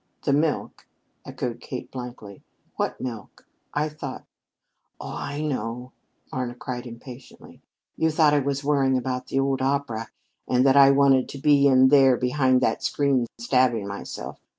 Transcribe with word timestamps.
"The 0.23 0.33
milk!" 0.33 0.87
echoed 1.27 1.59
Kate 1.61 1.91
blankly. 1.91 2.41
"What 2.75 2.99
milk? 2.99 3.45
I 3.71 3.87
thought" 3.87 4.25
"Oh, 4.99 5.13
I 5.15 5.43
know," 5.43 5.91
Marna 6.33 6.55
cried 6.55 6.87
impatiently. 6.87 7.61
"You 7.97 8.09
thought 8.09 8.33
I 8.33 8.39
was 8.39 8.63
worrying 8.63 8.97
about 8.97 9.27
that 9.27 9.37
old 9.37 9.61
opera, 9.61 10.07
and 10.47 10.65
that 10.65 10.75
I 10.75 10.89
wanted 10.89 11.29
to 11.29 11.37
be 11.37 11.69
up 11.69 11.89
there 11.89 12.17
behind 12.17 12.61
that 12.61 12.81
screen 12.81 13.27
stabbing 13.39 13.87
myself. 13.87 14.39